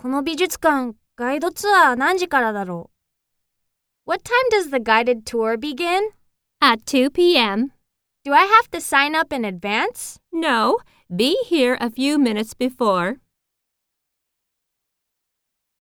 [0.00, 2.90] この美術館、ガイドツアー何時からだろ
[4.06, 6.00] う ?What time does the guided tour begin?
[6.58, 7.72] At 2 p.m.
[8.24, 10.18] Do I have to sign up in advance?
[10.32, 10.78] No,
[11.14, 13.18] be here a few minutes before.